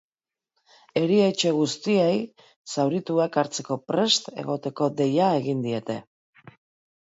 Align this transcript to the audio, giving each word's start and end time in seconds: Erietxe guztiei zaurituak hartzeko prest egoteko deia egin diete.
Erietxe 1.01 1.51
guztiei 1.57 2.15
zaurituak 2.77 3.39
hartzeko 3.43 3.79
prest 3.93 4.33
egoteko 4.47 4.91
deia 5.05 5.31
egin 5.45 5.65
diete. 5.69 6.01